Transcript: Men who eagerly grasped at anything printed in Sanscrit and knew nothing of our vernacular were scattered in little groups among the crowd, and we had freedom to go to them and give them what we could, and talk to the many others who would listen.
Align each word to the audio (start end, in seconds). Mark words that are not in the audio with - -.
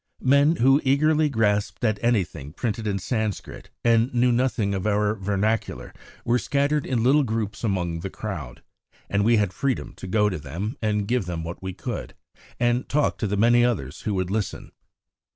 Men 0.23 0.55
who 0.55 0.81
eagerly 0.83 1.29
grasped 1.29 1.83
at 1.83 2.03
anything 2.03 2.53
printed 2.53 2.87
in 2.87 2.97
Sanscrit 2.97 3.69
and 3.83 4.11
knew 4.15 4.31
nothing 4.31 4.73
of 4.73 4.87
our 4.87 5.13
vernacular 5.13 5.93
were 6.25 6.39
scattered 6.39 6.87
in 6.87 7.03
little 7.03 7.21
groups 7.21 7.63
among 7.63 7.99
the 7.99 8.09
crowd, 8.09 8.63
and 9.11 9.23
we 9.23 9.37
had 9.37 9.53
freedom 9.53 9.93
to 9.97 10.07
go 10.07 10.27
to 10.27 10.39
them 10.39 10.75
and 10.81 11.07
give 11.07 11.27
them 11.27 11.43
what 11.43 11.61
we 11.61 11.73
could, 11.73 12.15
and 12.59 12.89
talk 12.89 13.19
to 13.19 13.27
the 13.27 13.37
many 13.37 13.63
others 13.63 14.01
who 14.01 14.15
would 14.15 14.31
listen. 14.31 14.71